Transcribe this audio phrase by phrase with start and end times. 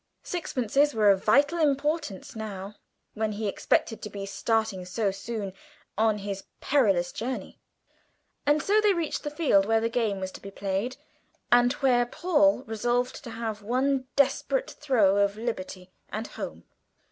[0.23, 2.73] Sixpences were of vital importance now,
[3.13, 5.53] when he expected to be starting so soon
[5.95, 7.59] on his perilous journey.
[8.43, 10.97] And so they reached the field where the game was to be played,
[11.51, 16.63] and where Paul was resolved to have one desperate throw for liberty and home.